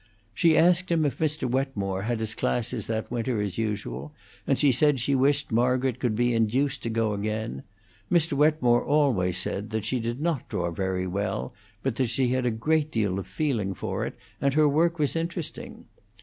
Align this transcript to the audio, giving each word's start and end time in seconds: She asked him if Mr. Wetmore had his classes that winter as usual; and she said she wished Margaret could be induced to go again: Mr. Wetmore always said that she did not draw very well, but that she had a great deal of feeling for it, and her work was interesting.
She 0.33 0.57
asked 0.57 0.91
him 0.91 1.05
if 1.05 1.19
Mr. 1.19 1.47
Wetmore 1.47 2.01
had 2.01 2.21
his 2.21 2.33
classes 2.33 2.87
that 2.87 3.11
winter 3.11 3.39
as 3.39 3.59
usual; 3.59 4.13
and 4.47 4.57
she 4.57 4.71
said 4.71 4.99
she 4.99 5.13
wished 5.13 5.51
Margaret 5.51 5.99
could 5.99 6.15
be 6.15 6.33
induced 6.33 6.81
to 6.81 6.89
go 6.89 7.13
again: 7.13 7.61
Mr. 8.11 8.33
Wetmore 8.33 8.83
always 8.83 9.37
said 9.37 9.69
that 9.69 9.85
she 9.85 9.99
did 9.99 10.19
not 10.19 10.49
draw 10.49 10.71
very 10.71 11.05
well, 11.05 11.53
but 11.83 11.97
that 11.97 12.07
she 12.07 12.29
had 12.29 12.47
a 12.47 12.49
great 12.49 12.89
deal 12.89 13.19
of 13.19 13.27
feeling 13.27 13.75
for 13.75 14.03
it, 14.03 14.15
and 14.41 14.55
her 14.55 14.67
work 14.67 14.97
was 14.97 15.15
interesting. 15.15 15.85